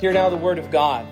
[0.00, 1.06] Hear now the word of God.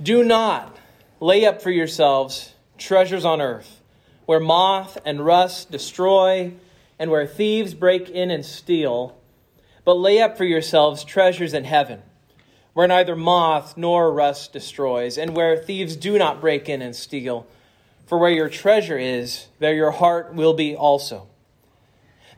[0.00, 0.78] Do not
[1.18, 3.80] lay up for yourselves treasures on earth,
[4.24, 6.52] where moth and rust destroy,
[7.00, 9.18] and where thieves break in and steal,
[9.84, 12.02] but lay up for yourselves treasures in heaven,
[12.72, 17.48] where neither moth nor rust destroys, and where thieves do not break in and steal.
[18.06, 21.26] For where your treasure is, there your heart will be also.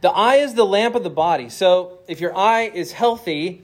[0.00, 1.50] The eye is the lamp of the body.
[1.50, 3.63] So if your eye is healthy,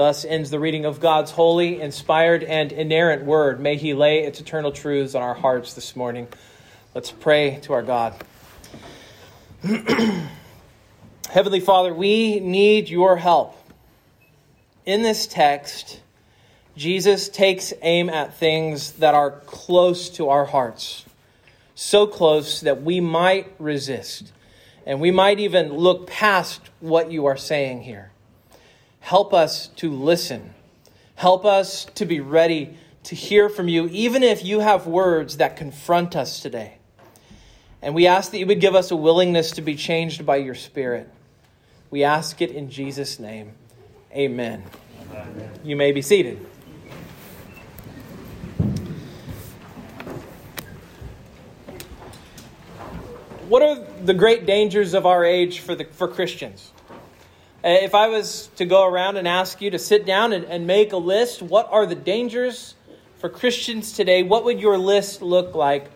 [0.00, 3.60] Thus ends the reading of God's holy, inspired, and inerrant word.
[3.60, 6.26] May He lay its eternal truths on our hearts this morning.
[6.94, 8.14] Let's pray to our God.
[11.28, 13.54] Heavenly Father, we need your help.
[14.86, 16.00] In this text,
[16.78, 21.04] Jesus takes aim at things that are close to our hearts,
[21.74, 24.32] so close that we might resist,
[24.86, 28.09] and we might even look past what you are saying here.
[29.00, 30.54] Help us to listen.
[31.16, 35.56] Help us to be ready to hear from you, even if you have words that
[35.56, 36.78] confront us today.
[37.82, 40.54] And we ask that you would give us a willingness to be changed by your
[40.54, 41.08] Spirit.
[41.90, 43.52] We ask it in Jesus' name.
[44.12, 44.64] Amen.
[45.10, 45.50] Amen.
[45.64, 46.38] You may be seated.
[53.48, 56.70] What are the great dangers of our age for, the, for Christians?
[57.62, 60.66] Uh, if I was to go around and ask you to sit down and, and
[60.66, 62.74] make a list, what are the dangers
[63.18, 64.22] for Christians today?
[64.22, 65.90] What would your list look like?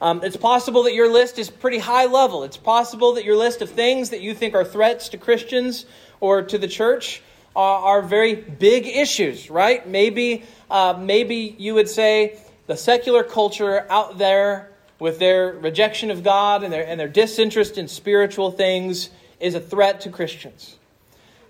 [0.00, 2.42] Um, it's possible that your list is pretty high level.
[2.42, 5.86] It's possible that your list of things that you think are threats to Christians
[6.18, 7.22] or to the church
[7.54, 9.86] are, are very big issues, right?
[9.86, 12.36] Maybe, uh, maybe you would say
[12.66, 17.78] the secular culture out there with their rejection of God and their, and their disinterest
[17.78, 20.76] in spiritual things is a threat to Christians.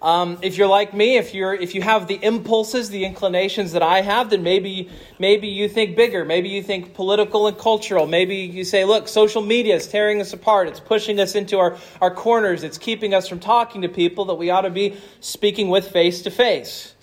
[0.07, 3.83] Um, if you're like me, if you're if you have the impulses, the inclinations that
[3.83, 6.25] I have, then maybe maybe you think bigger.
[6.25, 8.07] Maybe you think political and cultural.
[8.07, 10.69] Maybe you say, look, social media is tearing us apart.
[10.69, 12.63] It's pushing us into our, our corners.
[12.63, 16.23] It's keeping us from talking to people that we ought to be speaking with face
[16.23, 16.95] to face.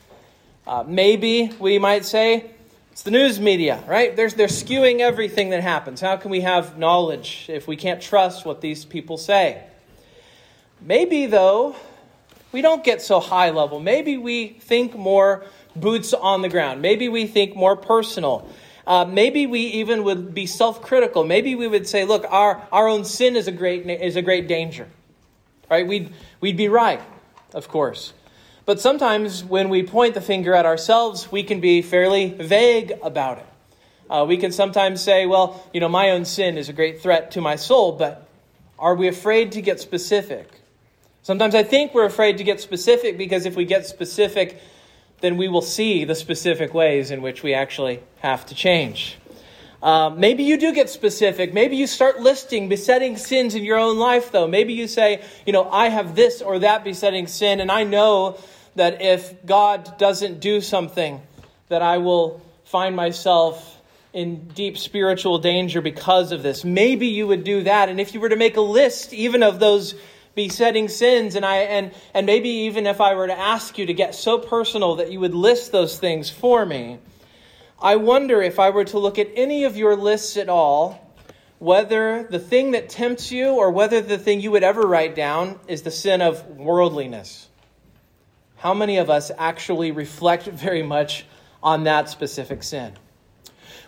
[0.66, 2.52] Uh, maybe we might say
[2.94, 4.16] it's the news media, right?
[4.16, 6.00] They're, they're skewing everything that happens.
[6.00, 9.62] How can we have knowledge if we can't trust what these people say?
[10.80, 11.76] Maybe, though,
[12.54, 13.80] we don't get so high level.
[13.80, 15.44] Maybe we think more
[15.76, 16.82] boots on the ground.
[16.82, 18.48] Maybe we think more personal.
[18.86, 21.24] Uh, maybe we even would be self-critical.
[21.24, 24.48] Maybe we would say, "Look, our, our own sin is a great is a great
[24.48, 24.88] danger."
[25.70, 25.88] Right?
[25.88, 27.02] We'd we'd be right,
[27.54, 28.14] of course.
[28.66, 33.40] But sometimes when we point the finger at ourselves, we can be fairly vague about
[33.40, 33.46] it.
[34.10, 37.32] Uh, we can sometimes say, "Well, you know, my own sin is a great threat
[37.32, 38.28] to my soul," but
[38.78, 40.63] are we afraid to get specific?
[41.24, 44.62] Sometimes I think we're afraid to get specific because if we get specific,
[45.22, 49.18] then we will see the specific ways in which we actually have to change.
[49.82, 51.54] Uh, maybe you do get specific.
[51.54, 54.48] Maybe you start listing besetting sins in your own life, though.
[54.48, 58.38] Maybe you say, you know, I have this or that besetting sin, and I know
[58.76, 61.22] that if God doesn't do something,
[61.70, 66.66] that I will find myself in deep spiritual danger because of this.
[66.66, 67.88] Maybe you would do that.
[67.88, 69.96] And if you were to make a list even of those
[70.36, 73.94] besetting sins and I and and maybe even if I were to ask you to
[73.94, 77.00] get so personal that you would list those things for me,
[77.82, 81.14] I wonder if I were to look at any of your lists at all,
[81.60, 85.60] whether the thing that tempts you or whether the thing you would ever write down
[85.68, 87.50] is the sin of worldliness.
[88.58, 91.26] How many of us actually reflect very much
[91.62, 92.94] on that specific sin?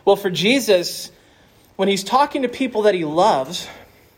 [0.04, 1.10] Well, for Jesus,
[1.76, 3.66] when he's talking to people that he loves,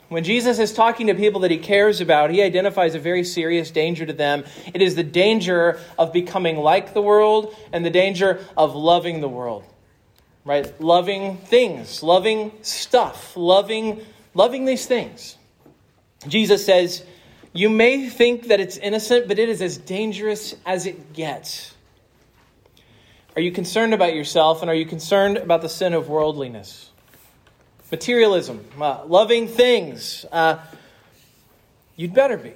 [0.08, 3.70] when Jesus is talking to people that he cares about, he identifies a very serious
[3.70, 4.44] danger to them.
[4.72, 9.28] It is the danger of becoming like the world and the danger of loving the
[9.28, 9.64] world.
[10.44, 10.80] Right?
[10.80, 14.00] Loving things, loving stuff, loving
[14.34, 15.36] loving these things.
[16.26, 17.02] Jesus says,
[17.52, 21.74] "You may think that it's innocent, but it is as dangerous as it gets."
[23.36, 26.87] Are you concerned about yourself and are you concerned about the sin of worldliness?
[27.90, 30.24] Materialism, uh, loving things.
[30.30, 30.58] Uh,
[31.96, 32.52] you'd better be.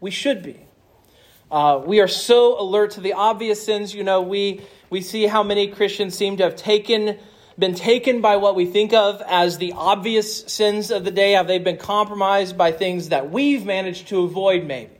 [0.00, 0.58] We should be.
[1.50, 3.94] Uh, we are so alert to the obvious sins.
[3.94, 7.18] You know, we, we see how many Christians seem to have taken
[7.60, 11.32] been taken by what we think of as the obvious sins of the day?
[11.32, 14.90] Have they been compromised by things that we've managed to avoid, maybe?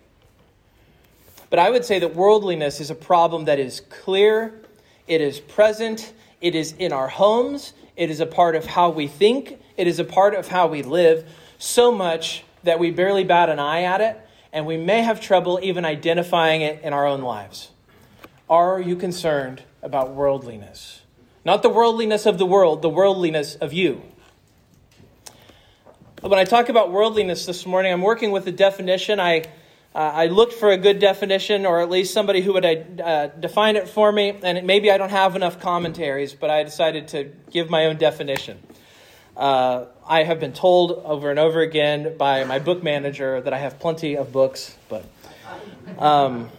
[1.49, 4.61] But I would say that worldliness is a problem that is clear,
[5.09, 9.07] it is present, it is in our homes, it is a part of how we
[9.07, 11.29] think, it is a part of how we live,
[11.59, 14.21] so much that we barely bat an eye at it,
[14.53, 17.71] and we may have trouble even identifying it in our own lives.
[18.49, 21.03] Are you concerned about worldliness?
[21.45, 24.03] Not the worldliness of the world, the worldliness of you.
[26.21, 29.19] When I talk about worldliness this morning, I'm working with a definition.
[29.19, 29.45] I,
[29.93, 33.75] uh, I looked for a good definition, or at least somebody who would uh, define
[33.75, 37.71] it for me, and maybe I don't have enough commentaries, but I decided to give
[37.71, 38.61] my own definition.
[39.37, 43.59] Uh, I have been told over and over again by my book manager that I
[43.59, 45.05] have plenty of books, but
[45.99, 46.51] um,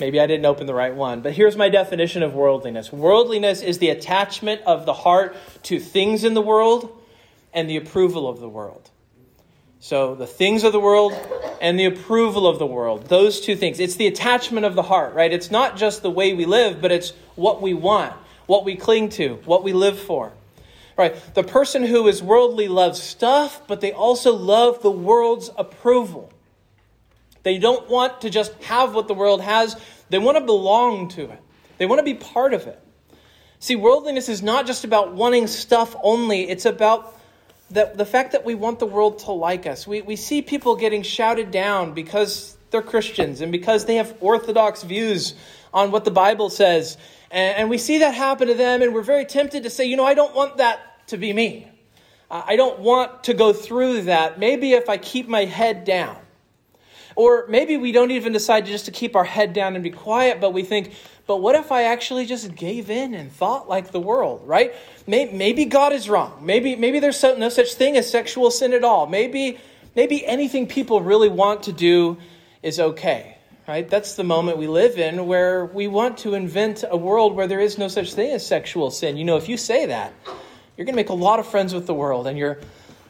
[0.00, 1.20] maybe I didn't open the right one.
[1.20, 6.24] But here's my definition of worldliness worldliness is the attachment of the heart to things
[6.24, 7.00] in the world
[7.52, 8.90] and the approval of the world.
[9.80, 11.14] So, the things of the world
[11.60, 13.78] and the approval of the world, those two things.
[13.78, 15.32] It's the attachment of the heart, right?
[15.32, 18.12] It's not just the way we live, but it's what we want,
[18.46, 20.32] what we cling to, what we live for.
[20.96, 21.14] Right?
[21.34, 26.32] The person who is worldly loves stuff, but they also love the world's approval.
[27.44, 29.76] They don't want to just have what the world has,
[30.10, 31.40] they want to belong to it.
[31.78, 32.82] They want to be part of it.
[33.60, 37.17] See, worldliness is not just about wanting stuff only, it's about
[37.70, 39.86] the, the fact that we want the world to like us.
[39.86, 44.82] We, we see people getting shouted down because they're Christians and because they have orthodox
[44.82, 45.34] views
[45.72, 46.96] on what the Bible says.
[47.30, 49.96] And, and we see that happen to them, and we're very tempted to say, you
[49.96, 51.68] know, I don't want that to be me.
[52.30, 54.38] I don't want to go through that.
[54.38, 56.18] Maybe if I keep my head down.
[57.16, 60.40] Or maybe we don't even decide just to keep our head down and be quiet,
[60.40, 60.94] but we think,
[61.28, 64.72] but what if I actually just gave in and thought like the world, right?
[65.06, 66.40] Maybe God is wrong.
[66.40, 69.06] Maybe, maybe there's no such thing as sexual sin at all.
[69.06, 69.58] Maybe,
[69.94, 72.16] maybe anything people really want to do
[72.62, 73.36] is okay,
[73.68, 73.86] right?
[73.86, 77.60] That's the moment we live in where we want to invent a world where there
[77.60, 79.18] is no such thing as sexual sin.
[79.18, 80.14] You know, if you say that,
[80.78, 82.58] you're going to make a lot of friends with the world and you're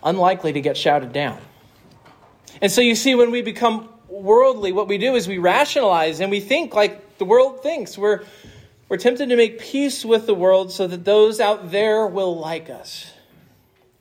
[0.03, 1.39] unlikely to get shouted down.
[2.61, 6.33] And so you see, when we become worldly, what we do is we rationalize and
[6.33, 7.99] we think like the world thinks.
[7.99, 8.25] We're,
[8.89, 12.71] we're tempted to make peace with the world so that those out there will like
[12.71, 13.13] us.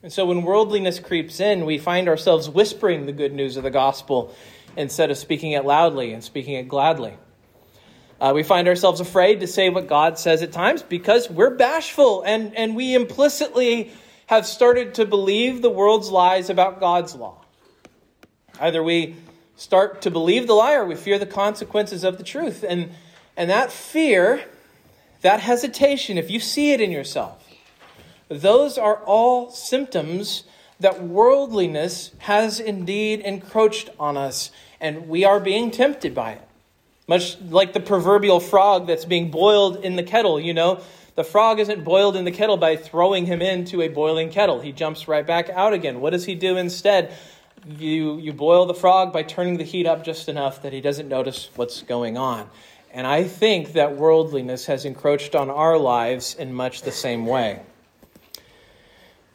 [0.04, 3.72] And so when worldliness creeps in, we find ourselves whispering the good news of the
[3.72, 4.34] gospel
[4.76, 7.18] instead of speaking it loudly and speaking it gladly.
[8.22, 12.24] Uh, we find ourselves afraid to say what God says at times because we're bashful
[12.24, 13.92] and, and we implicitly
[14.28, 17.44] have started to believe the world's lies about God's law.
[18.60, 19.16] Either we
[19.56, 22.64] start to believe the lie or we fear the consequences of the truth.
[22.68, 22.92] And,
[23.38, 24.44] and that fear,
[25.22, 27.48] that hesitation, if you see it in yourself,
[28.28, 30.44] those are all symptoms
[30.80, 34.52] that worldliness has indeed encroached on us,
[34.82, 36.42] and we are being tempted by it.
[37.08, 40.82] Much like the proverbial frog that's being boiled in the kettle, you know.
[41.16, 44.60] The frog isn't boiled in the kettle by throwing him into a boiling kettle.
[44.60, 46.02] He jumps right back out again.
[46.02, 47.16] What does he do instead?
[47.66, 51.08] You, you boil the frog by turning the heat up just enough that he doesn't
[51.08, 52.50] notice what's going on.
[52.92, 57.62] And I think that worldliness has encroached on our lives in much the same way.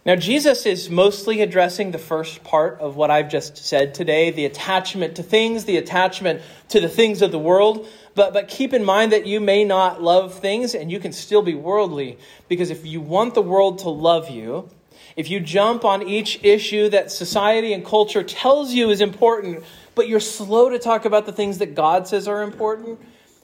[0.05, 4.47] Now, Jesus is mostly addressing the first part of what I've just said today the
[4.47, 7.87] attachment to things, the attachment to the things of the world.
[8.17, 11.41] But, but keep in mind that you may not love things and you can still
[11.43, 12.19] be worldly.
[12.49, 14.69] Because if you want the world to love you,
[15.15, 19.63] if you jump on each issue that society and culture tells you is important,
[19.95, 22.99] but you're slow to talk about the things that God says are important,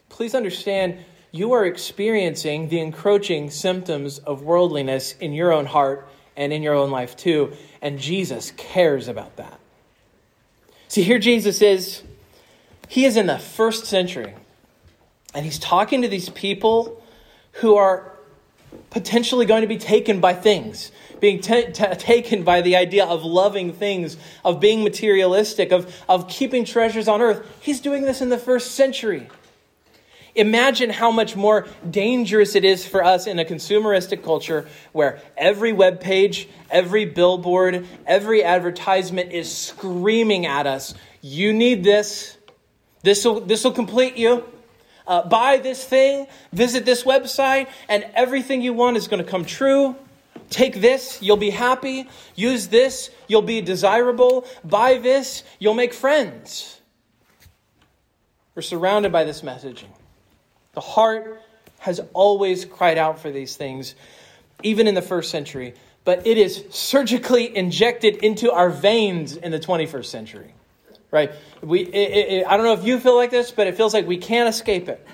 [0.08, 0.98] please understand
[1.30, 6.74] you are experiencing the encroaching symptoms of worldliness in your own heart and in your
[6.74, 7.52] own life too.
[7.82, 9.60] And Jesus cares about that.
[10.88, 12.02] See, here Jesus is,
[12.88, 14.34] he is in the first century,
[15.34, 17.02] and he's talking to these people
[17.52, 18.12] who are
[18.90, 23.24] potentially going to be taken by things, being t- t- taken by the idea of
[23.24, 27.46] loving things, of being materialistic, of, of keeping treasures on earth.
[27.60, 29.28] He's doing this in the first century.
[30.38, 35.72] Imagine how much more dangerous it is for us in a consumeristic culture where every
[35.72, 42.38] web page, every billboard, every advertisement is screaming at us, you need this.
[43.02, 44.44] This will, this will complete you.
[45.08, 49.44] Uh, buy this thing, visit this website, and everything you want is going to come
[49.44, 49.96] true.
[50.50, 52.08] Take this, you'll be happy.
[52.36, 54.46] Use this, you'll be desirable.
[54.62, 56.80] Buy this, you'll make friends.
[58.54, 59.97] We're surrounded by this messaging.
[60.78, 61.42] The heart
[61.80, 63.96] has always cried out for these things.
[64.62, 69.58] even in the first century, but it is surgically injected into our veins in the
[69.58, 70.54] 21st century.
[71.10, 71.32] Right?
[71.62, 74.06] We, it, it, I don't know if you feel like this, but it feels like
[74.06, 75.04] we can't escape it.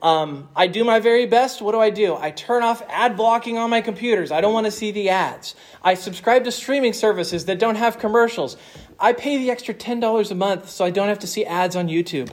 [0.00, 1.60] Um, I do my very best.
[1.60, 2.14] What do I do?
[2.14, 4.30] I turn off ad blocking on my computers.
[4.30, 5.56] I don't want to see the ads.
[5.82, 8.56] I subscribe to streaming services that don't have commercials.
[9.00, 11.88] I pay the extra $10 a month so I don't have to see ads on
[11.88, 12.30] YouTube.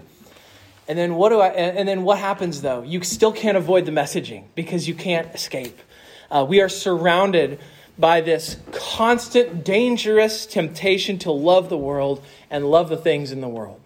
[0.89, 2.81] And then what do I and then what happens though?
[2.81, 5.79] You still can't avoid the messaging because you can't escape.
[6.31, 7.59] Uh, we are surrounded
[7.99, 13.47] by this constant dangerous temptation to love the world and love the things in the
[13.47, 13.79] world.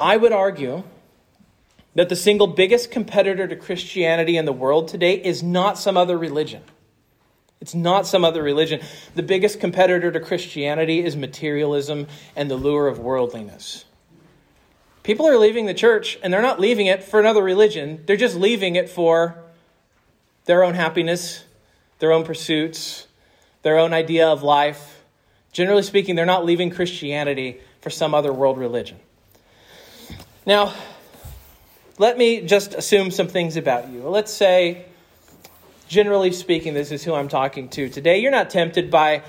[0.00, 0.82] I would argue
[1.94, 6.18] that the single biggest competitor to Christianity in the world today is not some other
[6.18, 6.62] religion.
[7.60, 8.80] It's not some other religion.
[9.14, 13.84] The biggest competitor to Christianity is materialism and the lure of worldliness.
[15.08, 18.02] People are leaving the church, and they're not leaving it for another religion.
[18.04, 19.42] They're just leaving it for
[20.44, 21.44] their own happiness,
[21.98, 23.06] their own pursuits,
[23.62, 25.02] their own idea of life.
[25.50, 28.98] Generally speaking, they're not leaving Christianity for some other world religion.
[30.44, 30.74] Now,
[31.96, 34.06] let me just assume some things about you.
[34.06, 34.84] Let's say,
[35.88, 38.18] generally speaking, this is who I'm talking to today.
[38.18, 39.22] You're not tempted by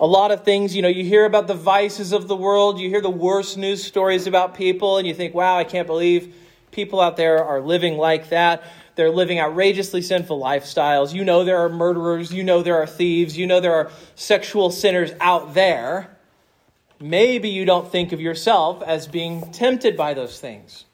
[0.00, 0.74] a lot of things.
[0.74, 3.84] You know, you hear about the vices of the world, you hear the worst news
[3.84, 6.34] stories about people, and you think, wow, I can't believe
[6.70, 8.64] people out there are living like that.
[8.96, 11.12] They're living outrageously sinful lifestyles.
[11.12, 12.32] You know there are murderers.
[12.32, 13.36] You know there are thieves.
[13.36, 16.16] You know there are sexual sinners out there.
[17.00, 20.84] Maybe you don't think of yourself as being tempted by those things.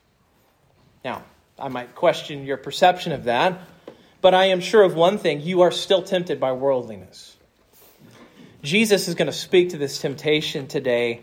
[1.04, 1.24] Now,
[1.58, 3.60] I might question your perception of that,
[4.22, 7.36] but I am sure of one thing you are still tempted by worldliness.
[8.62, 11.22] Jesus is going to speak to this temptation today,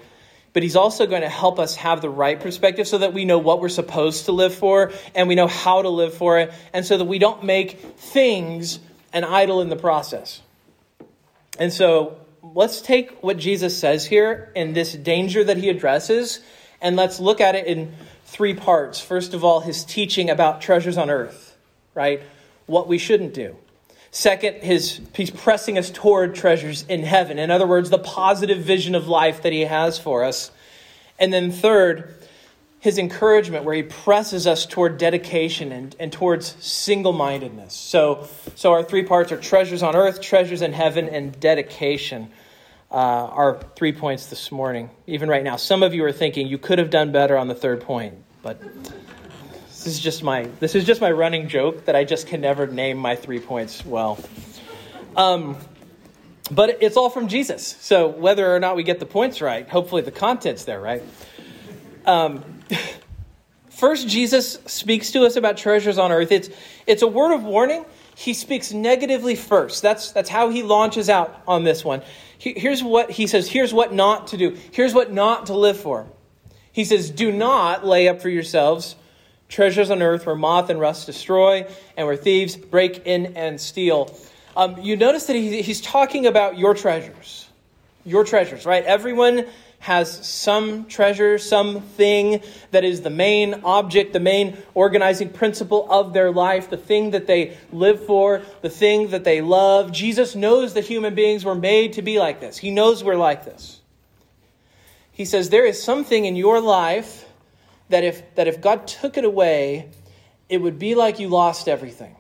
[0.54, 3.38] but he's also going to help us have the right perspective so that we know
[3.38, 6.86] what we're supposed to live for and we know how to live for it, and
[6.86, 8.80] so that we don't make things
[9.14, 10.42] an idol in the process.
[11.60, 16.40] And so let's take what Jesus says here in this danger that he addresses,
[16.82, 17.94] and let's look at it in
[18.26, 19.00] three parts.
[19.00, 21.56] First of all, his teaching about treasures on earth,
[21.94, 22.22] right?
[22.66, 23.56] What we shouldn't do.
[24.18, 27.38] Second, his, he's pressing us toward treasures in heaven.
[27.38, 30.50] In other words, the positive vision of life that he has for us.
[31.20, 32.16] And then third,
[32.80, 37.76] his encouragement, where he presses us toward dedication and, and towards single mindedness.
[37.76, 42.32] So, so, our three parts are treasures on earth, treasures in heaven, and dedication
[42.90, 45.58] uh, our three points this morning, even right now.
[45.58, 48.60] Some of you are thinking you could have done better on the third point, but
[49.88, 52.68] this is just my this is just my running joke that I just can never
[52.68, 54.20] name my three points well.
[55.16, 55.56] Um,
[56.52, 57.66] but it's all from Jesus.
[57.80, 61.02] So whether or not we get the points right, hopefully the content's there, right?
[62.06, 62.44] Um,
[63.70, 66.34] first, Jesus speaks to us about treasures on earth.
[66.34, 66.50] It's
[66.86, 67.86] it's a word of warning.
[68.18, 69.82] He speaks negatively first.
[69.82, 72.02] That's that's how he launches out on this one.
[72.40, 74.58] Here's what he says here's what not to do.
[74.74, 76.08] Here's what not to live for.
[76.74, 78.98] He says, Do not lay up for yourselves
[79.50, 84.16] treasures on earth where moth and rust destroy and where thieves break in and steal.
[84.56, 87.48] Um, you notice that he, he's talking about your treasures.
[88.04, 88.84] Your treasures, right?
[88.84, 89.46] Everyone
[89.80, 96.32] has some treasure, something that is the main object, the main organizing principle of their
[96.32, 99.92] life, the thing that they live for, the thing that they love.
[99.92, 102.58] Jesus knows that human beings were made to be like this.
[102.58, 103.80] He knows we're like this.
[105.12, 107.27] He says, There is something in your life
[107.90, 109.90] that if, that if God took it away,
[110.50, 112.16] it would be like you lost everything.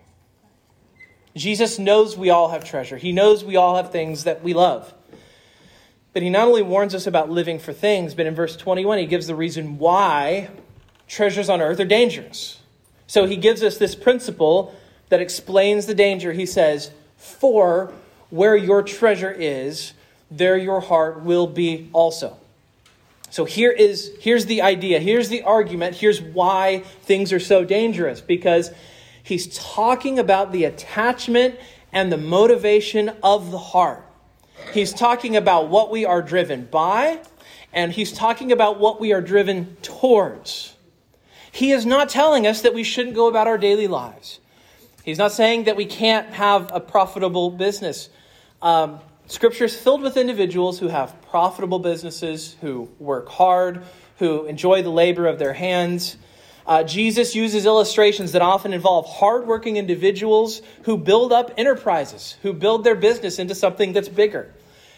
[1.36, 2.98] Jesus knows we all have treasure.
[2.98, 4.94] He knows we all have things that we love.
[6.14, 9.06] But he not only warns us about living for things, but in verse 21, he
[9.06, 10.50] gives the reason why
[11.08, 12.60] treasures on earth are dangerous.
[13.06, 14.76] So he gives us this principle
[15.10, 16.34] that explains the danger.
[16.34, 17.94] He says, For
[18.30, 19.94] where your treasure is,
[20.30, 22.38] there your heart will be also.
[23.30, 28.22] So here is here's the idea, here's the argument, here's why things are so dangerous
[28.22, 28.72] because
[29.22, 31.60] he's talking about the attachment
[31.92, 34.06] and the motivation of the heart.
[34.74, 37.22] He's talking about what we are driven by,
[37.74, 40.76] and he's talking about what we are driven towards.
[41.52, 44.40] He is not telling us that we shouldn't go about our daily lives.
[45.04, 48.10] He's not saying that we can't have a profitable business.
[48.62, 53.84] Um, scripture is filled with individuals who have profitable businesses, who work hard,
[54.20, 56.18] who enjoy the labor of their hands.
[56.66, 62.84] Uh, Jesus uses illustrations that often involve hardworking individuals who build up enterprises, who build
[62.84, 64.54] their business into something that's bigger.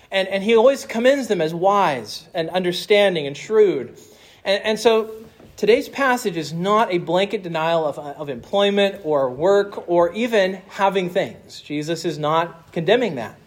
[0.10, 4.00] And, and he always commends them as wise and understanding and shrewd.
[4.44, 5.12] And, and so
[5.58, 11.12] today's passage is not a blanket denial of, of employment or work or even having
[11.12, 11.62] things.
[11.62, 13.39] Jesus is not condemning that.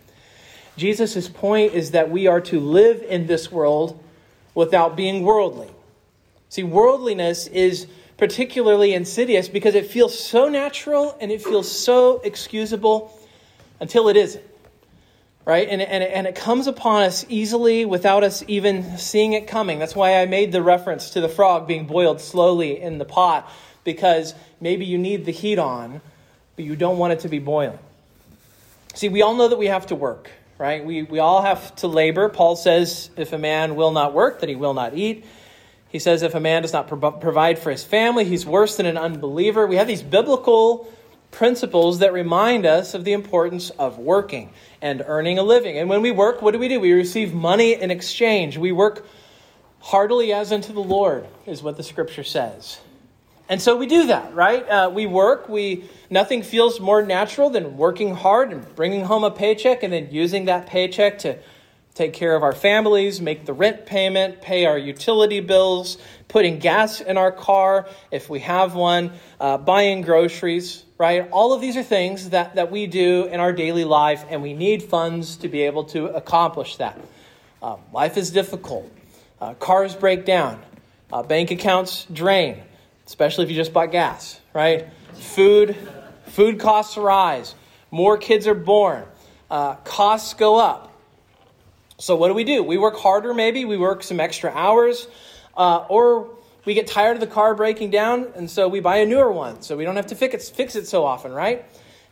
[0.77, 4.03] Jesus' point is that we are to live in this world
[4.55, 5.71] without being worldly.
[6.49, 7.87] See, worldliness is
[8.17, 13.19] particularly insidious because it feels so natural and it feels so excusable
[13.81, 14.45] until it isn't.
[15.45, 15.69] Right?
[15.69, 19.81] And, and, and it comes upon us easily without us even seeing it coming.
[19.81, 23.51] That's why I made the reference to the frog being boiled slowly in the pot
[23.83, 26.01] because maybe you need the heat on,
[26.55, 27.79] but you don't want it to be boiling.
[28.95, 30.85] See, we all know that we have to work right?
[30.85, 32.29] We, we all have to labor.
[32.29, 35.25] Paul says, if a man will not work, then he will not eat.
[35.89, 38.87] He says, if a man does not pro- provide for his family, he's worse than
[38.87, 39.67] an unbeliever.
[39.67, 40.91] We have these biblical
[41.31, 45.79] principles that remind us of the importance of working and earning a living.
[45.79, 46.79] And when we work, what do we do?
[46.79, 48.57] We receive money in exchange.
[48.57, 49.07] We work
[49.81, 52.81] heartily as unto the Lord, is what the scripture says.
[53.53, 54.67] And so we do that, right?
[54.67, 55.47] Uh, we work.
[55.47, 60.09] We nothing feels more natural than working hard and bringing home a paycheck, and then
[60.11, 61.39] using that paycheck to
[61.93, 67.03] take care of our families, make the rent payment, pay our utility bills, putting gas
[67.03, 71.29] in our car if we have one, uh, buying groceries, right?
[71.31, 74.55] All of these are things that, that we do in our daily life, and we
[74.55, 76.99] need funds to be able to accomplish that.
[77.63, 78.91] Uh, life is difficult.
[79.43, 80.63] Uh, cars break down.
[81.13, 82.63] Uh, bank accounts drain
[83.13, 84.89] especially if you just bought gas, right?
[85.13, 85.77] Food,
[86.29, 87.55] food costs rise.
[87.91, 89.05] More kids are born.
[89.51, 90.99] Uh, costs go up.
[91.99, 92.63] So what do we do?
[92.63, 93.67] We work harder, maybe.
[93.67, 95.07] We work some extra hours,
[95.55, 96.31] uh, or
[96.65, 99.61] we get tired of the car breaking down, and so we buy a newer one,
[99.61, 101.67] so we don't have to fix it, fix it so often, right?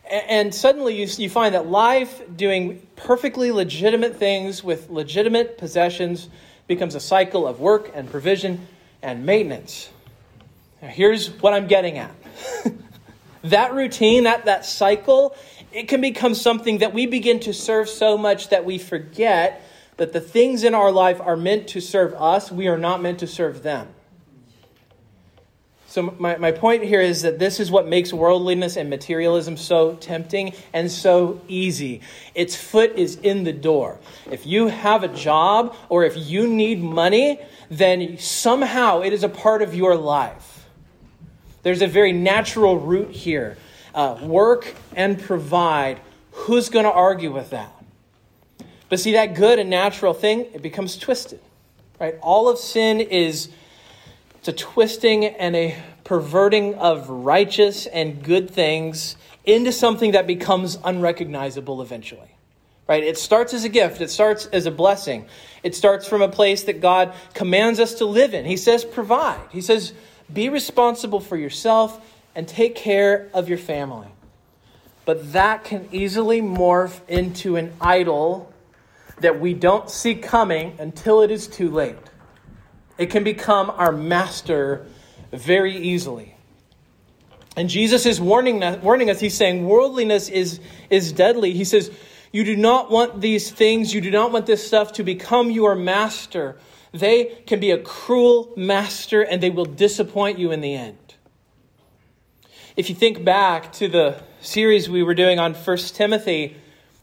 [0.07, 6.29] And, and suddenly you, you find that life, doing perfectly legitimate things with legitimate possessions,
[6.67, 8.67] becomes a cycle of work and provision
[9.01, 9.89] and maintenance.
[10.81, 12.11] Now, here's what I'm getting at.
[13.43, 15.35] that routine, that, that cycle,
[15.71, 19.61] it can become something that we begin to serve so much that we forget
[19.97, 22.51] that the things in our life are meant to serve us.
[22.51, 23.87] We are not meant to serve them.
[25.91, 29.95] So, my, my point here is that this is what makes worldliness and materialism so
[29.95, 31.99] tempting and so easy.
[32.33, 33.99] Its foot is in the door.
[34.31, 39.29] If you have a job or if you need money, then somehow it is a
[39.29, 40.50] part of your life.
[41.63, 43.57] There's a very natural root here.
[43.93, 45.99] Uh, work and provide.
[46.31, 47.71] Who's going to argue with that?
[48.89, 51.39] But see, that good and natural thing, it becomes twisted.
[51.99, 52.15] Right?
[52.21, 53.49] All of sin is
[54.39, 60.77] it's a twisting and a perverting of righteous and good things into something that becomes
[60.83, 62.31] unrecognizable eventually.
[62.87, 63.03] Right?
[63.03, 65.27] It starts as a gift, it starts as a blessing.
[65.63, 68.45] It starts from a place that God commands us to live in.
[68.45, 69.47] He says, provide.
[69.51, 69.93] He says,
[70.33, 71.99] be responsible for yourself
[72.35, 74.07] and take care of your family.
[75.05, 78.53] But that can easily morph into an idol
[79.19, 81.95] that we don't see coming until it is too late.
[82.97, 84.85] It can become our master
[85.31, 86.35] very easily.
[87.55, 89.19] And Jesus is warning, warning us.
[89.19, 91.53] He's saying worldliness is, is deadly.
[91.53, 91.91] He says,
[92.31, 95.75] You do not want these things, you do not want this stuff to become your
[95.75, 96.57] master.
[96.91, 100.97] They can be a cruel master and they will disappoint you in the end.
[102.75, 106.57] If you think back to the series we were doing on 1 Timothy,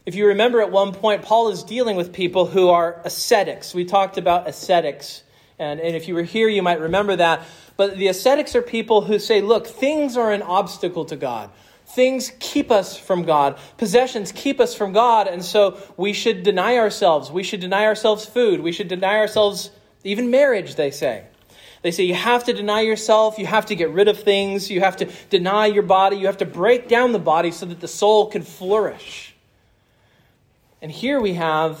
[0.05, 3.73] if you remember at one point, Paul is dealing with people who are ascetics.
[3.73, 5.23] We talked about ascetics.
[5.59, 7.45] And, and if you were here, you might remember that.
[7.77, 11.51] But the ascetics are people who say, look, things are an obstacle to God.
[11.85, 13.57] Things keep us from God.
[13.77, 15.27] Possessions keep us from God.
[15.27, 17.31] And so we should deny ourselves.
[17.31, 18.61] We should deny ourselves food.
[18.61, 19.71] We should deny ourselves
[20.03, 21.25] even marriage, they say.
[21.81, 24.81] They say you have to deny yourself, you have to get rid of things, you
[24.81, 27.87] have to deny your body, you have to break down the body so that the
[27.87, 29.33] soul can flourish.
[30.81, 31.79] And here we have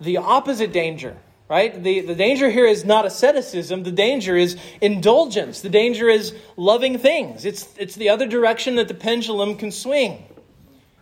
[0.00, 1.16] the opposite danger,
[1.48, 1.82] right?
[1.82, 6.98] The, the danger here is not asceticism, the danger is indulgence, the danger is loving
[6.98, 7.46] things.
[7.46, 10.24] It's, it's the other direction that the pendulum can swing.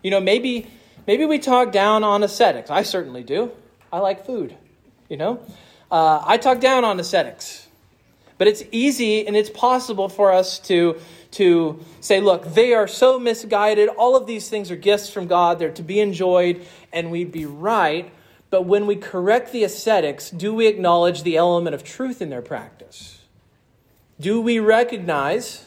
[0.03, 0.69] You know, maybe,
[1.07, 2.71] maybe we talk down on ascetics.
[2.71, 3.51] I certainly do.
[3.93, 4.57] I like food,
[5.09, 5.41] you know?
[5.91, 7.67] Uh, I talk down on ascetics,
[8.39, 11.01] but it's easy and it's possible for us to,
[11.33, 13.89] to say, look, they are so misguided.
[13.89, 17.45] All of these things are gifts from God, they're to be enjoyed, and we'd be
[17.45, 18.11] right.
[18.51, 22.43] But when we correct the ascetics, do we acknowledge the element of truth in their
[22.43, 23.19] practice?
[24.21, 25.65] Do we recognize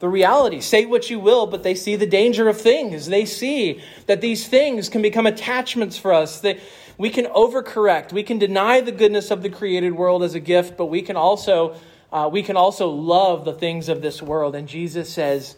[0.00, 0.60] the reality?
[0.60, 3.06] Say what you will, but they see the danger of things.
[3.06, 6.40] They see that these things can become attachments for us.
[6.40, 6.60] They,
[6.96, 8.12] we can overcorrect.
[8.12, 11.16] We can deny the goodness of the created world as a gift, but we can
[11.16, 11.76] also
[12.12, 14.54] uh, we can also love the things of this world.
[14.54, 15.56] And Jesus says,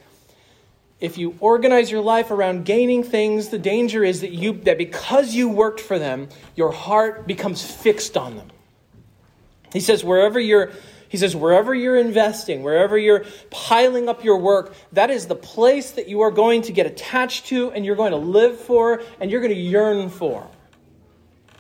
[1.01, 5.35] if you organize your life around gaining things, the danger is that you that because
[5.35, 8.49] you worked for them, your heart becomes fixed on them.
[9.73, 10.73] He says wherever you're
[11.09, 15.93] he says wherever you're investing, wherever you're piling up your work, that is the place
[15.93, 19.31] that you are going to get attached to and you're going to live for and
[19.31, 20.49] you're going to yearn for.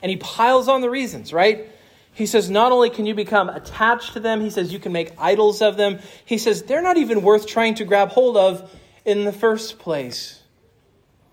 [0.02, 1.68] And he piles on the reasons, right?
[2.12, 5.12] He says, not only can you become attached to them, he says you can make
[5.18, 5.98] idols of them.
[6.24, 8.70] He says they're not even worth trying to grab hold of
[9.04, 10.42] in the first place.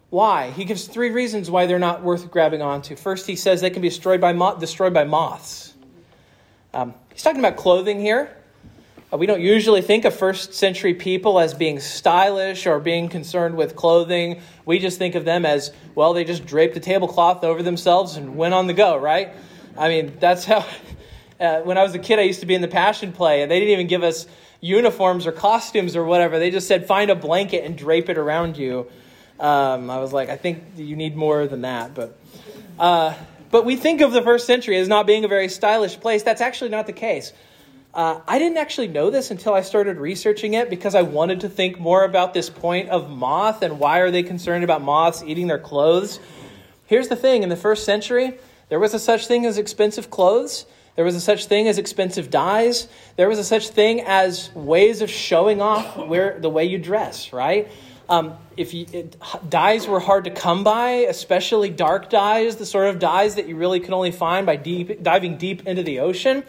[0.09, 0.51] Why?
[0.51, 2.95] He gives three reasons why they're not worth grabbing onto.
[2.95, 5.73] First, he says they can be destroyed by, destroyed by moths.
[6.73, 8.35] Um, he's talking about clothing here.
[9.13, 13.55] Uh, we don't usually think of first century people as being stylish or being concerned
[13.55, 14.41] with clothing.
[14.65, 18.35] We just think of them as, well, they just draped a tablecloth over themselves and
[18.35, 19.33] went on the go, right?
[19.77, 20.65] I mean, that's how.
[21.39, 23.51] Uh, when I was a kid, I used to be in the Passion Play, and
[23.51, 24.27] they didn't even give us
[24.61, 26.39] uniforms or costumes or whatever.
[26.39, 28.87] They just said, find a blanket and drape it around you.
[29.41, 31.95] Um, I was like, I think you need more than that.
[31.95, 32.17] But,
[32.79, 33.15] uh,
[33.51, 36.23] but we think of the first century as not being a very stylish place.
[36.23, 37.33] That's actually not the case.
[37.93, 41.49] Uh, I didn't actually know this until I started researching it because I wanted to
[41.49, 45.45] think more about this point of moth and why are they concerned about moths eating
[45.45, 46.19] their clothes.
[46.87, 50.65] Here's the thing in the first century, there was a such thing as expensive clothes.
[50.95, 52.87] There was a such thing as expensive dyes.
[53.15, 57.31] There was a such thing as ways of showing off where the way you dress,
[57.31, 57.71] right?
[58.09, 59.15] Um, if you, it,
[59.47, 63.55] dyes were hard to come by, especially dark dyes, the sort of dyes that you
[63.55, 66.43] really can only find by deep, diving deep into the ocean.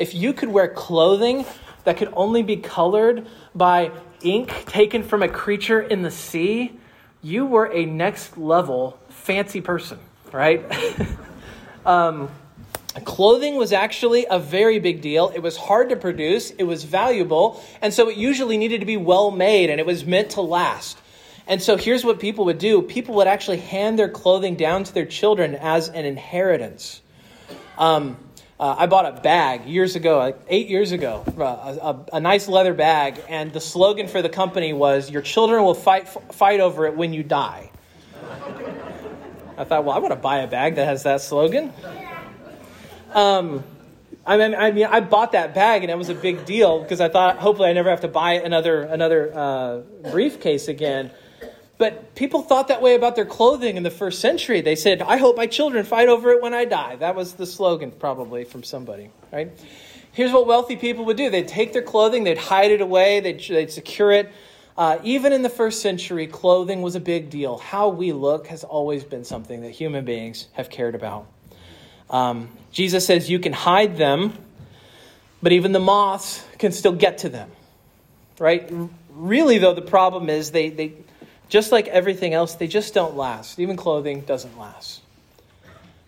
[0.00, 1.44] If you could wear clothing
[1.84, 3.90] that could only be colored by
[4.22, 6.72] ink taken from a creature in the sea,
[7.22, 9.98] you were a next level fancy person,
[10.32, 10.64] right?
[11.84, 12.30] um,
[13.04, 15.28] Clothing was actually a very big deal.
[15.34, 18.96] It was hard to produce, it was valuable, and so it usually needed to be
[18.96, 20.98] well made and it was meant to last.
[21.46, 24.94] And so here's what people would do people would actually hand their clothing down to
[24.94, 27.02] their children as an inheritance.
[27.76, 28.16] Um,
[28.60, 32.46] uh, I bought a bag years ago, like eight years ago, uh, a, a, nice
[32.46, 36.86] leather bag, and the slogan for the company was "Your children will fight fight over
[36.86, 37.70] it when you die."
[39.56, 41.72] I thought, well, I want to buy a bag that has that slogan.
[43.14, 43.64] Um,
[44.26, 47.00] I mean, I mean, I bought that bag and it was a big deal because
[47.00, 49.78] I thought hopefully I never have to buy another another uh,
[50.10, 51.10] briefcase again.
[51.80, 54.60] But people thought that way about their clothing in the first century.
[54.60, 57.46] They said, "I hope my children fight over it when I die." That was the
[57.46, 59.50] slogan, probably from somebody, right?
[60.12, 63.40] Here's what wealthy people would do: they'd take their clothing, they'd hide it away, they'd,
[63.40, 64.30] they'd secure it.
[64.76, 67.56] Uh, even in the first century, clothing was a big deal.
[67.56, 71.28] How we look has always been something that human beings have cared about.
[72.10, 74.34] Um, Jesus says you can hide them,
[75.42, 77.50] but even the moths can still get to them.
[78.38, 78.70] Right?
[79.08, 80.92] Really, though, the problem is they, they
[81.50, 83.58] just like everything else, they just don't last.
[83.58, 85.02] Even clothing doesn't last.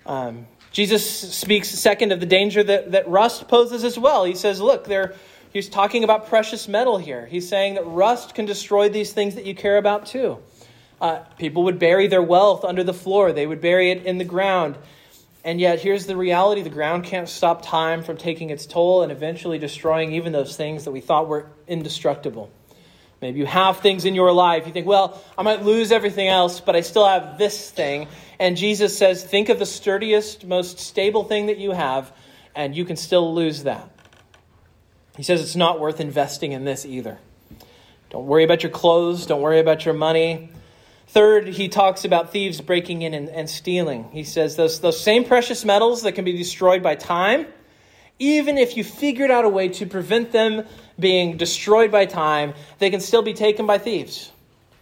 [0.07, 4.25] Um, Jesus speaks second of the danger that, that rust poses as well.
[4.25, 5.15] He says, look, they're,
[5.53, 7.27] he's talking about precious metal here.
[7.27, 10.39] He's saying that rust can destroy these things that you care about too.
[11.01, 14.25] Uh, people would bury their wealth under the floor, they would bury it in the
[14.25, 14.79] ground.
[15.45, 19.11] And yet, here's the reality the ground can't stop time from taking its toll and
[19.11, 22.49] eventually destroying even those things that we thought were indestructible.
[23.23, 24.67] Maybe you have things in your life.
[24.67, 28.09] You think, well, I might lose everything else, but I still have this thing.
[28.41, 32.13] And Jesus says, think of the sturdiest, most stable thing that you have,
[32.57, 33.89] and you can still lose that.
[35.17, 37.19] He says it's not worth investing in this either.
[38.11, 40.51] Don't worry about your clothes, don't worry about your money.
[41.07, 44.09] Third, he talks about thieves breaking in and, and, stealing.
[44.13, 47.47] He says those, those same precious metals that can be destroyed by time,
[48.19, 50.65] even if you figured out a way to prevent them
[50.99, 54.31] being destroyed by time, they can still be taken by thieves.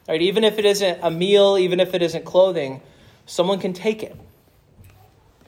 [0.08, 0.20] Right?
[0.22, 2.82] Even if it isn't a meal, even if it isn't clothing,
[3.26, 4.16] someone can take it.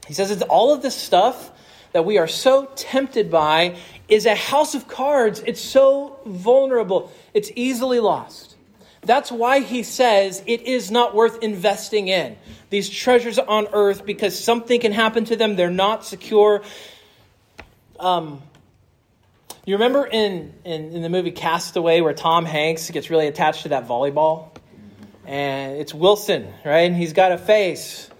[0.06, 1.50] He says it's all of this stuff
[1.92, 3.76] that we are so tempted by
[4.08, 5.42] is a house of cards.
[5.46, 7.12] It's so vulnerable.
[7.34, 8.56] It's easily lost.
[9.04, 12.36] That's why he says it is not worth investing in
[12.70, 15.56] these treasures on earth because something can happen to them.
[15.56, 16.62] They're not secure.
[18.02, 18.42] Um,
[19.64, 23.68] you remember in, in, in the movie Castaway where Tom Hanks gets really attached to
[23.68, 24.48] that volleyball?
[25.24, 26.80] And it's Wilson, right?
[26.80, 28.10] And he's got a face.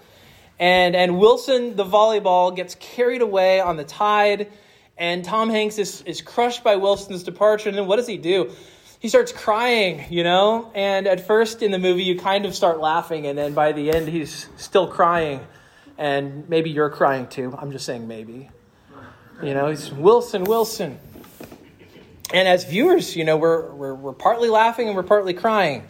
[0.57, 4.49] And, and Wilson, the volleyball, gets carried away on the tide.
[4.97, 7.67] And Tom Hanks is, is crushed by Wilson's departure.
[7.67, 8.51] And then what does he do?
[9.01, 10.71] he starts crying, you know?
[10.73, 13.91] And at first in the movie, you kind of start laughing, and then by the
[13.91, 15.41] end, he's still crying.
[15.97, 17.53] And maybe you're crying too.
[17.59, 18.49] I'm just saying maybe.
[19.43, 20.97] You know, he's Wilson, Wilson.
[22.33, 25.83] And as viewers, you know, we're, we're, we're partly laughing and we're partly crying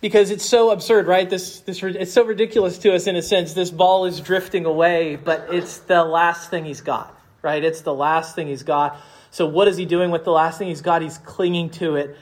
[0.00, 1.28] because it's so absurd, right?
[1.28, 3.52] This, this, it's so ridiculous to us in a sense.
[3.52, 7.62] This ball is drifting away, but it's the last thing he's got, right?
[7.62, 8.98] It's the last thing he's got.
[9.30, 11.02] So, what is he doing with the last thing he's got?
[11.02, 12.16] He's clinging to it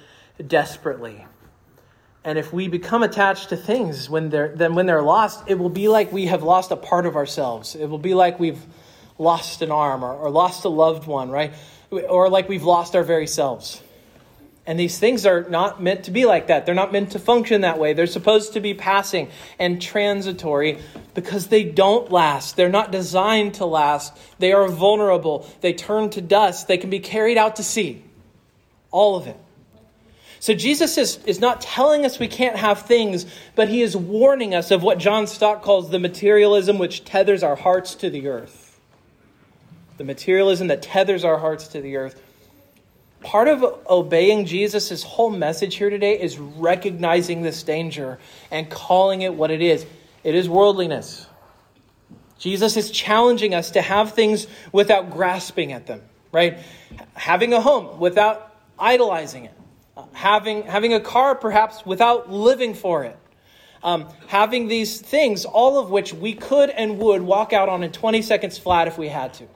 [0.44, 1.26] desperately.
[2.24, 5.70] And if we become attached to things when they're, then when they're lost, it will
[5.70, 7.76] be like we have lost a part of ourselves.
[7.76, 8.60] It will be like we've
[9.20, 11.52] lost an arm or, or lost a loved one, right?
[11.90, 13.82] Or like we've lost our very selves.
[14.66, 16.64] And these things are not meant to be like that.
[16.64, 17.92] They're not meant to function that way.
[17.92, 20.78] They're supposed to be passing and transitory
[21.14, 22.56] because they don't last.
[22.56, 24.16] They're not designed to last.
[24.38, 25.46] They are vulnerable.
[25.60, 26.68] They turn to dust.
[26.68, 28.02] They can be carried out to sea.
[28.90, 29.36] All of it.
[30.38, 34.54] So Jesus is, is not telling us we can't have things, but he is warning
[34.54, 38.59] us of what John Stott calls the materialism which tethers our hearts to the earth.
[40.00, 42.18] The materialism that tethers our hearts to the earth.
[43.20, 48.18] Part of obeying Jesus' whole message here today is recognizing this danger
[48.50, 49.84] and calling it what it is.
[50.24, 51.26] It is worldliness.
[52.38, 56.00] Jesus is challenging us to have things without grasping at them,
[56.32, 56.60] right?
[57.12, 59.54] Having a home without idolizing it
[60.14, 63.18] having, having a car perhaps without living for it.
[63.82, 67.92] Um, having these things, all of which we could and would walk out on in
[67.92, 69.46] 20 seconds flat if we had to.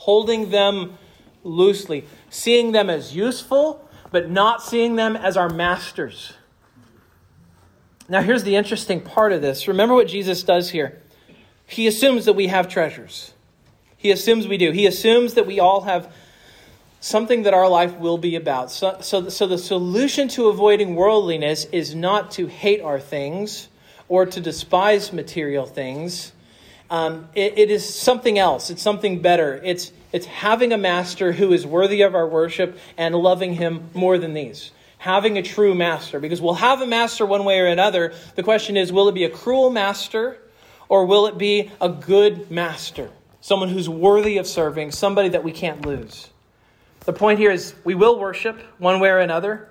[0.00, 0.98] Holding them
[1.42, 6.34] loosely, seeing them as useful, but not seeing them as our masters.
[8.08, 9.66] Now, here's the interesting part of this.
[9.66, 11.02] Remember what Jesus does here.
[11.66, 13.32] He assumes that we have treasures.
[13.96, 14.70] He assumes we do.
[14.70, 16.12] He assumes that we all have
[17.00, 18.70] something that our life will be about.
[18.70, 23.68] So, so, so the solution to avoiding worldliness is not to hate our things
[24.08, 26.32] or to despise material things.
[26.90, 28.70] Um, it, it is something else.
[28.70, 29.60] It's something better.
[29.64, 34.18] It's, it's having a master who is worthy of our worship and loving him more
[34.18, 34.70] than these.
[34.98, 36.20] Having a true master.
[36.20, 38.14] Because we'll have a master one way or another.
[38.34, 40.38] The question is will it be a cruel master
[40.88, 43.10] or will it be a good master?
[43.40, 46.30] Someone who's worthy of serving, somebody that we can't lose.
[47.04, 49.68] The point here is we will worship one way or another.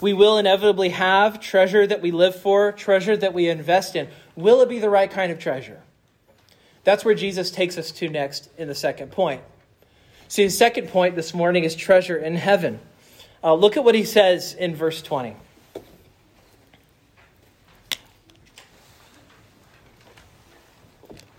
[0.00, 4.08] We will inevitably have treasure that we live for, treasure that we invest in.
[4.34, 5.80] Will it be the right kind of treasure?
[6.84, 9.42] That's where Jesus takes us to next in the second point.
[10.28, 12.80] See, the second point this morning is treasure in heaven.
[13.44, 15.36] Uh, look at what he says in verse 20.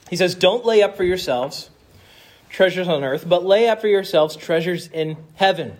[0.09, 1.71] He says, Don't lay up for yourselves
[2.53, 5.75] treasures on earth, but lay up for yourselves treasures in heaven,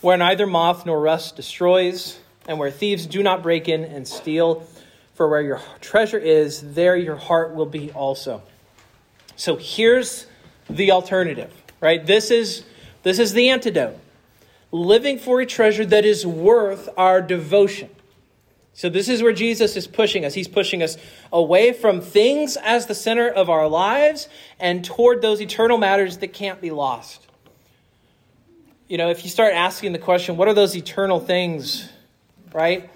[0.00, 4.66] where neither moth nor rust destroys, and where thieves do not break in and steal.
[5.14, 8.42] For where your treasure is, there your heart will be also.
[9.40, 10.26] So here's
[10.68, 11.50] the alternative,
[11.80, 12.04] right?
[12.04, 12.62] This is
[13.04, 13.98] this is the antidote.
[14.70, 17.88] Living for a treasure that is worth our devotion.
[18.74, 20.34] So, this is where Jesus is pushing us.
[20.34, 20.98] He's pushing us
[21.32, 26.34] away from things as the center of our lives and toward those eternal matters that
[26.34, 27.26] can't be lost.
[28.88, 31.88] You know, if you start asking the question, what are those eternal things,
[32.52, 32.90] right?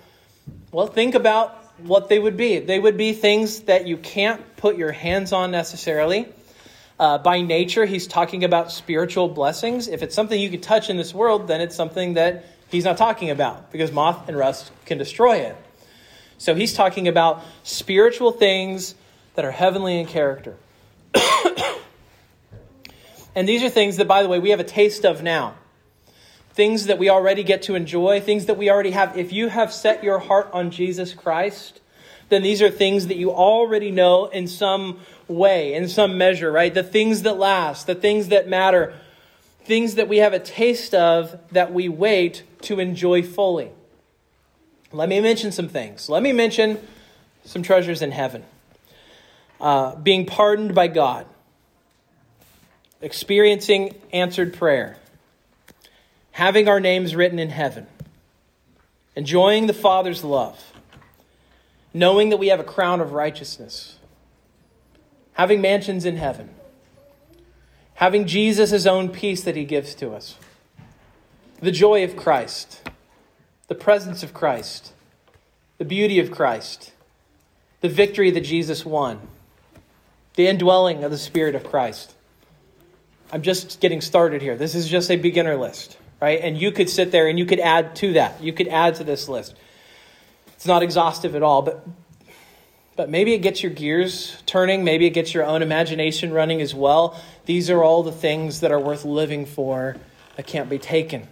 [0.72, 2.58] Well, think about what they would be.
[2.60, 6.28] They would be things that you can't put your hands on necessarily.
[6.98, 9.88] Uh, by nature, he's talking about spiritual blessings.
[9.88, 12.96] If it's something you could touch in this world, then it's something that he's not
[12.96, 15.56] talking about because moth and rust can destroy it.
[16.38, 18.94] So he's talking about spiritual things
[19.34, 20.56] that are heavenly in character.
[23.34, 25.54] and these are things that, by the way, we have a taste of now.
[26.54, 29.18] Things that we already get to enjoy, things that we already have.
[29.18, 31.80] If you have set your heart on Jesus Christ,
[32.28, 36.72] then these are things that you already know in some way, in some measure, right?
[36.72, 38.94] The things that last, the things that matter,
[39.64, 43.70] things that we have a taste of that we wait to enjoy fully.
[44.92, 46.08] Let me mention some things.
[46.08, 46.78] Let me mention
[47.44, 48.44] some treasures in heaven.
[49.60, 51.26] Uh, being pardoned by God,
[53.00, 54.98] experiencing answered prayer,
[56.34, 57.86] having our names written in heaven,
[59.16, 60.72] enjoying the Father's love,
[61.92, 63.96] knowing that we have a crown of righteousness,
[65.32, 66.50] having mansions in heaven,
[67.94, 70.36] having Jesus' own peace that he gives to us,
[71.60, 72.84] the joy of Christ
[73.66, 74.92] the presence of Christ,
[75.78, 76.92] the beauty of Christ,
[77.80, 79.20] the victory that Jesus won,
[80.34, 82.14] the indwelling of the Spirit of Christ.
[83.32, 84.56] I'm just getting started here.
[84.56, 86.40] This is just a beginner list, right?
[86.40, 88.42] And you could sit there and you could add to that.
[88.42, 89.54] You could add to this list.
[90.54, 91.86] It's not exhaustive at all, but
[92.96, 96.74] but maybe it gets your gears turning, maybe it gets your own imagination running as
[96.74, 97.20] well.
[97.44, 99.96] These are all the things that are worth living for
[100.36, 101.28] that can't be taken.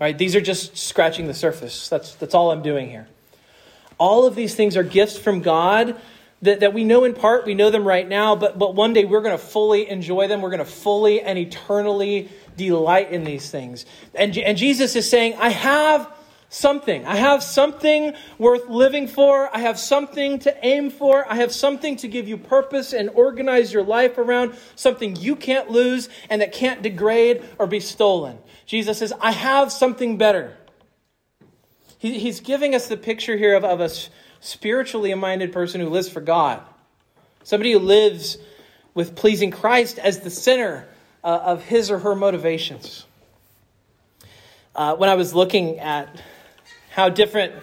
[0.00, 0.16] Right?
[0.16, 1.88] these are just scratching the surface.
[1.88, 3.08] That's, that's all I'm doing here.
[3.98, 6.00] All of these things are gifts from God
[6.42, 9.04] that, that we know in part, we know them right now, but, but one day
[9.04, 10.42] we're going to fully enjoy them.
[10.42, 13.86] We're going to fully and eternally delight in these things.
[14.14, 16.10] And, and Jesus is saying, I have
[16.54, 17.04] something.
[17.04, 19.54] I have something worth living for.
[19.54, 21.30] I have something to aim for.
[21.30, 25.70] I have something to give you purpose and organize your life around, something you can't
[25.70, 28.38] lose and that can't degrade or be stolen.
[28.66, 30.56] Jesus says, I have something better.
[31.98, 33.90] He, he's giving us the picture here of, of a
[34.40, 36.62] spiritually minded person who lives for God,
[37.42, 38.38] somebody who lives
[38.94, 40.86] with pleasing Christ as the center
[41.24, 43.06] uh, of his or her motivations.
[44.76, 46.20] Uh, when I was looking at
[46.90, 47.54] how different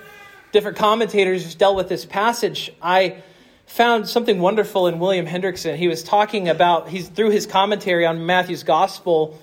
[0.51, 3.23] different commentators dealt with this passage, I
[3.65, 5.77] found something wonderful in William Hendriksen.
[5.77, 9.39] He was talking about he's through his commentary on Matthew's gospel,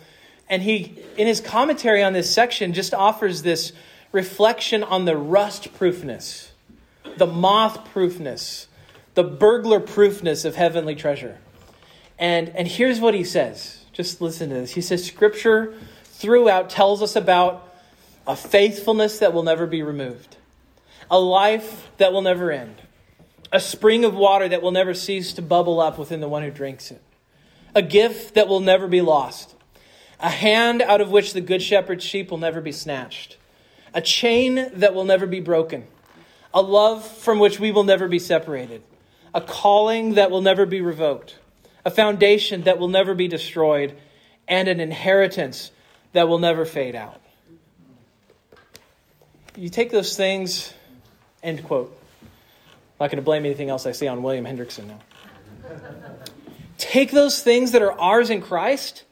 [0.48, 3.72] and he in his commentary on this section just offers this
[4.11, 6.52] reflection on the rust proofness,
[7.16, 8.66] the moth proofness,
[9.14, 11.38] the burglar proofness of heavenly treasure.
[12.18, 13.77] And and here's what he says.
[13.98, 14.70] Just listen to this.
[14.70, 17.74] He says scripture throughout tells us about
[18.28, 20.37] a faithfulness that will never be removed,
[21.11, 22.76] a life that will never end,
[23.50, 26.50] a spring of water that will never cease to bubble up within the one who
[26.52, 27.02] drinks it,
[27.74, 29.56] a gift that will never be lost,
[30.20, 33.37] a hand out of which the good shepherd's sheep will never be snatched,
[33.92, 35.88] a chain that will never be broken,
[36.54, 38.80] a love from which we will never be separated,
[39.34, 41.34] a calling that will never be revoked,
[41.84, 43.96] a foundation that will never be destroyed,
[44.46, 45.70] and an inheritance
[46.12, 47.20] that will never fade out
[49.58, 50.72] you take those things,
[51.42, 51.92] end quote.
[52.22, 52.28] I'm
[53.04, 55.00] not going to blame anything else I see on William Hendriksen now.
[56.78, 59.04] take those things that are ours in Christ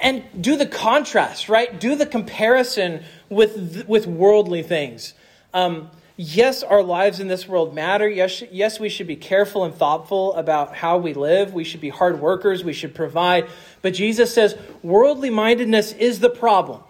[0.00, 1.78] and do the contrast, right?
[1.78, 5.14] Do the comparison with, with worldly things.
[5.52, 8.08] Um, yes, our lives in this world matter.
[8.08, 11.52] Yes, yes, we should be careful and thoughtful about how we live.
[11.52, 12.64] We should be hard workers.
[12.64, 13.48] We should provide.
[13.82, 16.82] But Jesus says worldly mindedness is the problem.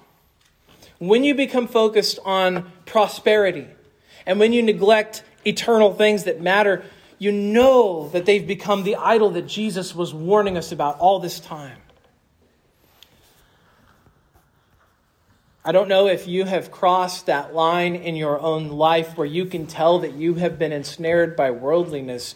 [0.98, 3.66] When you become focused on prosperity
[4.26, 6.84] and when you neglect eternal things that matter,
[7.18, 11.40] you know that they've become the idol that Jesus was warning us about all this
[11.40, 11.78] time.
[15.66, 19.46] I don't know if you have crossed that line in your own life where you
[19.46, 22.34] can tell that you have been ensnared by worldliness.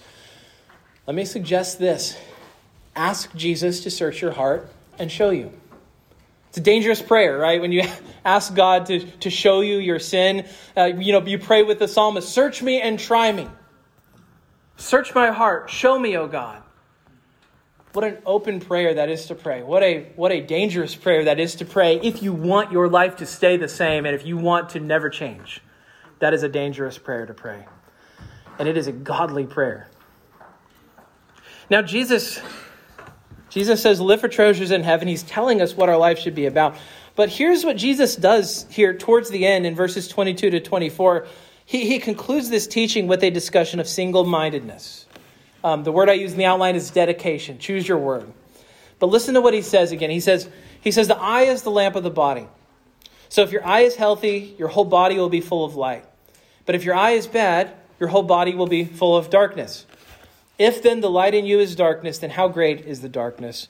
[1.06, 2.16] Let me suggest this
[2.96, 5.52] ask Jesus to search your heart and show you.
[6.48, 7.60] It's a dangerous prayer, right?
[7.60, 7.84] When you
[8.24, 11.86] ask God to, to show you your sin, uh, you know, you pray with the
[11.86, 13.46] psalmist, search me and try me.
[14.78, 15.68] Search my heart.
[15.68, 16.62] Show me, O God.
[17.92, 19.62] What an open prayer that is to pray.
[19.62, 23.16] What a, what a dangerous prayer that is to pray if you want your life
[23.16, 25.62] to stay the same and if you want to never change.
[26.18, 27.66] That is a dangerous prayer to pray.
[28.58, 29.88] And it is a godly prayer.
[31.70, 32.40] Now, Jesus
[33.50, 35.08] Jesus says, Live for treasures in heaven.
[35.08, 36.76] He's telling us what our life should be about.
[37.16, 41.26] But here's what Jesus does here towards the end in verses 22 to 24.
[41.64, 45.06] He, he concludes this teaching with a discussion of single mindedness.
[45.64, 47.58] Um, the word I use in the outline is dedication.
[47.58, 48.32] Choose your word.
[48.98, 50.10] But listen to what he says again.
[50.10, 50.48] He says,
[50.80, 52.46] he says, The eye is the lamp of the body.
[53.28, 56.04] So if your eye is healthy, your whole body will be full of light.
[56.64, 59.86] But if your eye is bad, your whole body will be full of darkness.
[60.58, 63.68] If then the light in you is darkness, then how great is the darkness?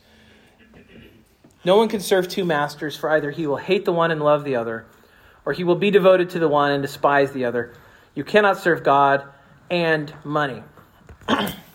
[1.65, 4.45] No one can serve two masters, for either he will hate the one and love
[4.45, 4.87] the other,
[5.45, 7.75] or he will be devoted to the one and despise the other.
[8.15, 9.25] You cannot serve God
[9.71, 10.63] and money.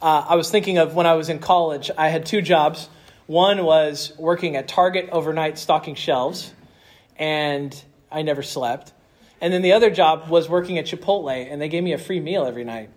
[0.00, 2.88] uh, I was thinking of when I was in college, I had two jobs.
[3.26, 6.52] One was working at Target overnight stocking shelves,
[7.16, 7.74] and
[8.10, 8.92] I never slept.
[9.40, 12.20] And then the other job was working at Chipotle, and they gave me a free
[12.20, 12.90] meal every night.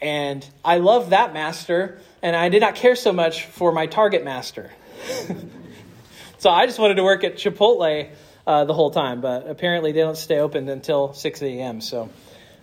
[0.00, 4.24] And I loved that master, and I did not care so much for my target
[4.24, 4.70] master.
[6.38, 8.10] so I just wanted to work at Chipotle
[8.46, 12.10] uh, the whole time, but apparently they don't stay open until 6 a.m., so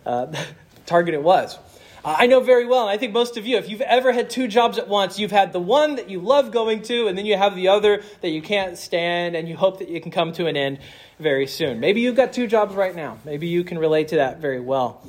[0.05, 0.33] uh,
[0.85, 1.57] target it was.
[2.09, 4.47] I know very well, and I think most of you, if you've ever had two
[4.47, 7.35] jobs at once, you've had the one that you love going to, and then you
[7.35, 10.47] have the other that you can't stand, and you hope that you can come to
[10.47, 10.79] an end
[11.19, 11.81] very soon.
[11.81, 13.17] Maybe you've got two jobs right now.
[13.25, 15.05] Maybe you can relate to that very well.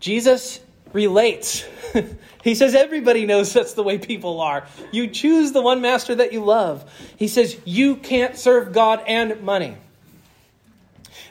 [0.00, 0.60] Jesus
[0.92, 1.64] relates.
[2.42, 4.66] he says everybody knows that's the way people are.
[4.92, 6.84] You choose the one master that you love.
[7.16, 9.78] He says you can't serve God and money.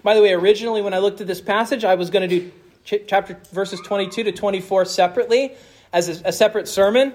[0.01, 2.51] By the way, originally when I looked at this passage, I was going to do
[2.83, 5.53] chapter verses 22 to 24 separately
[5.91, 7.13] as a, a separate sermon.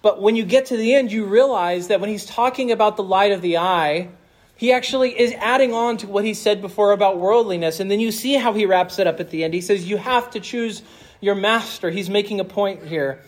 [0.00, 3.04] But when you get to the end, you realize that when he's talking about the
[3.04, 4.08] light of the eye,
[4.56, 7.80] He actually is adding on to what he said before about worldliness.
[7.80, 9.54] And then you see how he wraps it up at the end.
[9.54, 10.82] He says, You have to choose
[11.20, 11.90] your master.
[11.90, 13.20] He's making a point here.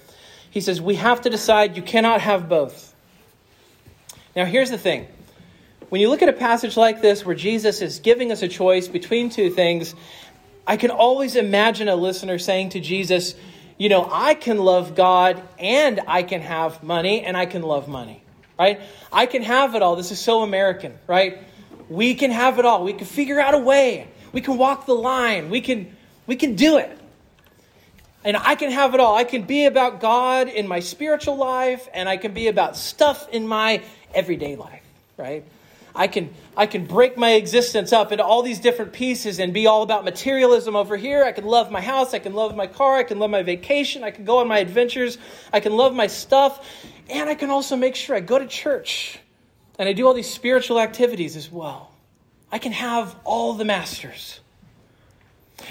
[0.51, 2.95] He says, We have to decide you cannot have both.
[4.37, 5.09] Now, here's the thing
[5.89, 8.89] when you look at a passage like this where Jesus is giving us a choice
[8.89, 9.95] between two things,
[10.67, 13.35] I can always imagine a listener saying to Jesus,
[13.79, 17.89] You know, I can love God and I can have money and I can love
[17.89, 18.25] money
[18.59, 18.81] right?
[19.12, 19.97] I can have it all.
[19.97, 21.43] This is so American, right?
[21.89, 22.85] We can have it all.
[22.85, 24.09] We can figure out a way.
[24.33, 25.51] We can walk the line.
[25.51, 25.95] We can
[26.27, 26.99] we can do it.
[28.25, 29.15] And I can have it all.
[29.15, 33.29] I can be about God in my spiritual life and I can be about stuff
[33.29, 33.83] in my
[34.15, 34.83] everyday life,
[35.19, 35.45] right?
[35.95, 39.66] I can I can break my existence up into all these different pieces and be
[39.66, 41.24] all about materialism over here.
[41.24, 44.03] I can love my house, I can love my car, I can love my vacation,
[44.03, 45.18] I can go on my adventures,
[45.53, 46.66] I can love my stuff,
[47.09, 49.18] and I can also make sure I go to church
[49.78, 51.92] and I do all these spiritual activities as well.
[52.51, 54.40] I can have all the masters.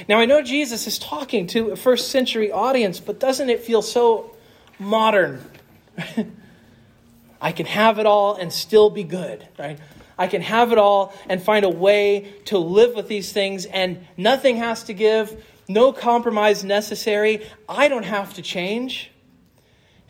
[0.07, 3.81] Now, I know Jesus is talking to a first century audience, but doesn't it feel
[3.81, 4.35] so
[4.79, 5.43] modern?
[7.41, 9.79] I can have it all and still be good, right?
[10.17, 14.05] I can have it all and find a way to live with these things, and
[14.17, 17.45] nothing has to give, no compromise necessary.
[17.67, 19.11] I don't have to change.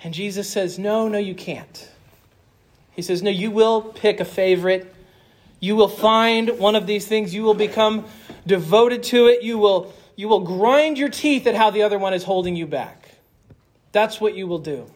[0.03, 1.89] And Jesus says, No, no, you can't.
[2.91, 4.93] He says, No, you will pick a favorite.
[5.59, 7.33] You will find one of these things.
[7.33, 8.05] You will become
[8.45, 9.43] devoted to it.
[9.43, 12.67] You will, you will grind your teeth at how the other one is holding you
[12.67, 13.15] back.
[13.93, 14.91] That's what you will do.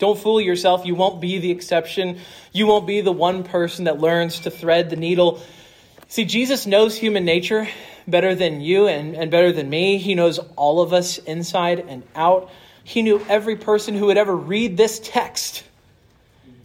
[0.00, 0.86] Don't fool yourself.
[0.86, 2.18] You won't be the exception.
[2.52, 5.40] You won't be the one person that learns to thread the needle.
[6.08, 7.68] See, Jesus knows human nature
[8.08, 9.98] better than you and, and better than me.
[9.98, 12.50] He knows all of us inside and out.
[12.82, 15.62] He knew every person who would ever read this text.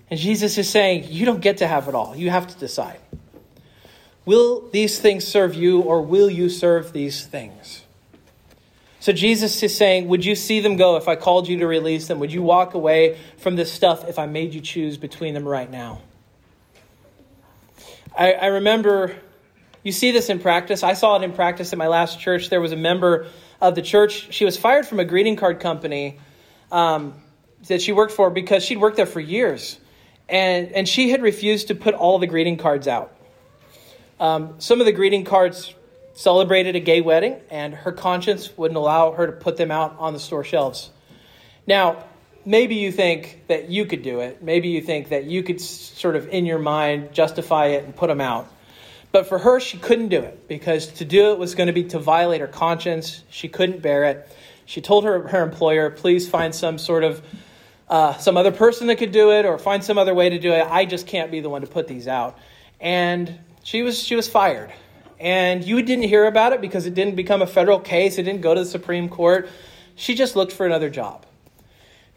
[0.09, 2.15] And Jesus is saying, You don't get to have it all.
[2.15, 2.99] You have to decide.
[4.25, 7.84] Will these things serve you, or will you serve these things?
[9.05, 12.07] So Jesus is saying, Would you see them go if I called you to release
[12.07, 12.17] them?
[12.17, 15.69] Would you walk away from this stuff if I made you choose between them right
[15.69, 16.01] now?
[18.17, 19.15] I, I remember,
[19.83, 20.81] you see this in practice.
[20.81, 22.49] I saw it in practice at my last church.
[22.49, 23.27] There was a member
[23.61, 24.33] of the church.
[24.33, 26.17] She was fired from a greeting card company
[26.71, 27.13] um,
[27.67, 29.77] that she worked for because she'd worked there for years.
[30.27, 33.15] And, and she had refused to put all the greeting cards out.
[34.19, 35.75] Um, some of the greeting cards
[36.15, 40.13] celebrated a gay wedding, and her conscience wouldn't allow her to put them out on
[40.13, 40.89] the store shelves.
[41.67, 42.05] Now,
[42.45, 44.41] maybe you think that you could do it.
[44.41, 48.07] Maybe you think that you could sort of, in your mind, justify it and put
[48.07, 48.47] them out.
[49.11, 51.85] But for her, she couldn't do it because to do it was going to be
[51.85, 53.23] to violate her conscience.
[53.29, 54.29] She couldn't bear it.
[54.65, 57.21] She told her, her employer, please find some sort of,
[57.87, 60.51] uh, some other person that could do it or find some other way to do
[60.51, 60.65] it.
[60.69, 62.37] I just can't be the one to put these out.
[62.79, 64.71] And she was, she was fired.
[65.25, 68.19] And you didn't hear about it because it didn't become a federal case.
[68.19, 69.49] It didn't go to the Supreme Court.
[69.95, 71.25] She just looked for another job.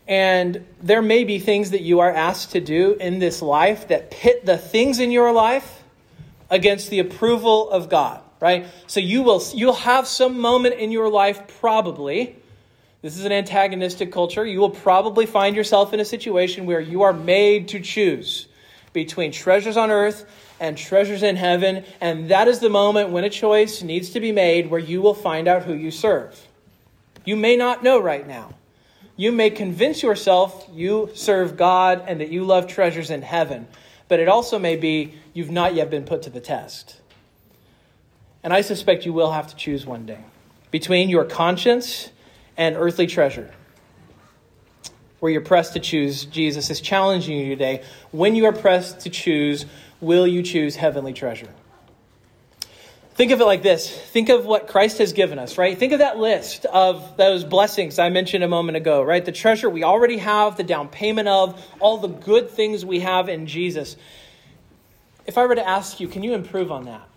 [0.07, 4.11] And there may be things that you are asked to do in this life that
[4.11, 5.83] pit the things in your life
[6.51, 8.67] against the approval of God, right?
[8.87, 12.37] So you will you'll have some moment in your life probably
[13.01, 14.45] this is an antagonistic culture.
[14.45, 18.49] You will probably find yourself in a situation where you are made to choose
[18.93, 20.27] between treasures on earth
[20.61, 24.33] and treasures in heaven, and that is the moment when a choice needs to be
[24.33, 26.47] made where you will find out who you serve.
[27.25, 28.55] You may not know right now.
[29.17, 33.67] You may convince yourself you serve God and that you love treasures in heaven
[34.09, 37.01] but it also may be you've not yet been put to the test.
[38.43, 40.21] And I suspect you will have to choose one day
[40.71, 42.11] between your conscience
[42.57, 43.55] and earthly treasure.
[45.21, 47.83] Where you're pressed to choose, Jesus is challenging you today.
[48.13, 49.67] When you are pressed to choose,
[50.01, 51.49] will you choose heavenly treasure?
[53.19, 55.77] Think of it like this think of what Christ has given us, right?
[55.77, 59.25] Think of that list of those blessings I mentioned a moment ago, right?
[59.25, 63.29] The treasure we already have, the down payment of, all the good things we have
[63.29, 63.97] in Jesus.
[65.27, 67.09] If I were to ask you, can you improve on that?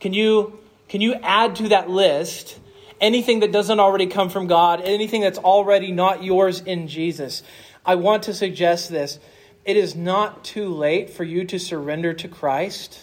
[0.00, 2.58] Can you, can you add to that list
[2.98, 7.42] anything that doesn't already come from God, anything that's already not yours in Jesus?
[7.84, 9.18] I want to suggest this.
[9.66, 13.00] It is not too late for you to surrender to Christ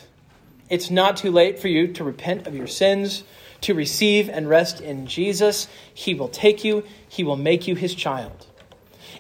[0.73, 3.23] it's not too late for you to repent of your sins,
[3.61, 5.67] to receive and rest in Jesus.
[5.93, 8.47] He will take you, He will make you His child.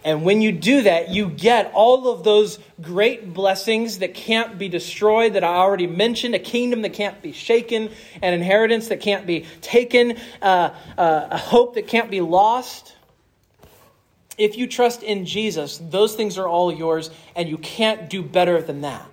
[0.05, 4.67] And when you do that, you get all of those great blessings that can't be
[4.67, 7.91] destroyed, that I already mentioned a kingdom that can't be shaken,
[8.21, 12.92] an inheritance that can't be taken, uh, uh, a hope that can't be lost.
[14.37, 18.61] If you trust in Jesus, those things are all yours, and you can't do better
[18.61, 19.05] than that.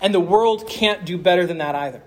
[0.00, 2.02] And the world can't do better than that either.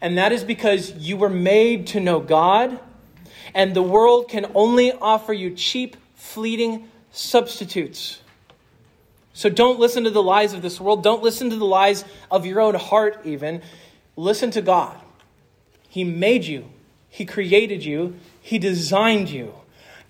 [0.00, 2.78] And that is because you were made to know God,
[3.54, 8.20] and the world can only offer you cheap, fleeting substitutes.
[9.32, 11.02] So don't listen to the lies of this world.
[11.02, 13.62] Don't listen to the lies of your own heart, even.
[14.16, 14.96] Listen to God.
[15.88, 16.66] He made you,
[17.08, 19.54] He created you, He designed you.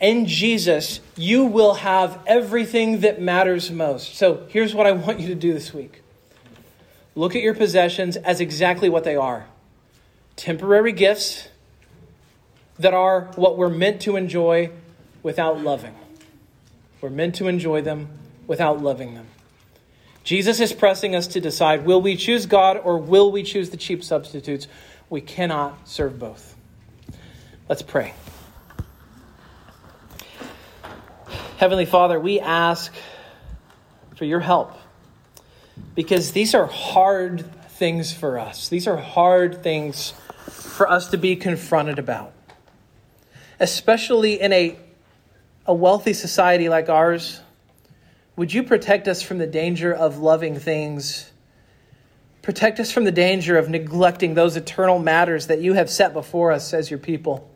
[0.05, 4.17] In Jesus, you will have everything that matters most.
[4.17, 6.03] So here's what I want you to do this week
[7.15, 9.47] look at your possessions as exactly what they are
[10.37, 11.49] temporary gifts
[12.79, 14.71] that are what we're meant to enjoy
[15.23, 15.95] without loving.
[17.01, 18.11] We're meant to enjoy them
[18.47, 19.29] without loving them.
[20.23, 23.79] Jesus is pressing us to decide will we choose God or will we choose the
[23.79, 24.69] cheap substitutes?
[25.09, 26.57] We cannot serve both.
[27.71, 28.13] Let's pray.
[31.57, 32.93] Heavenly Father, we ask
[34.17, 34.77] for your help
[35.95, 38.69] because these are hard things for us.
[38.69, 40.15] These are hard things
[40.49, 42.33] for us to be confronted about,
[43.61, 44.79] especially in a,
[45.67, 47.41] a wealthy society like ours
[48.37, 51.31] would you protect us from the danger of loving things?
[52.43, 56.51] Protect us from the danger of neglecting those eternal matters that you have set before
[56.51, 57.49] us as your people.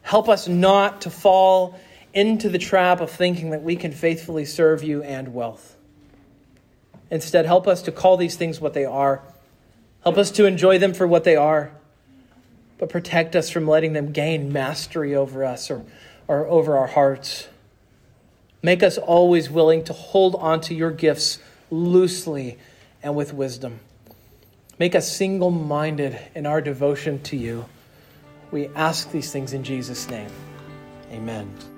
[0.00, 1.78] Help us not to fall
[2.16, 5.76] into the trap of thinking that we can faithfully serve you and wealth.
[7.10, 9.22] Instead, help us to call these things what they are.
[10.02, 11.70] Help us to enjoy them for what they are,
[12.78, 15.84] but protect us from letting them gain mastery over us or,
[16.26, 17.48] or over our hearts.
[18.62, 21.38] Make us always willing to hold on to your gifts
[21.70, 22.56] loosely
[23.02, 23.80] and with wisdom.
[24.78, 27.66] Make us single minded in our devotion to you.
[28.50, 30.30] We ask these things in Jesus' name.
[31.12, 31.75] Amen.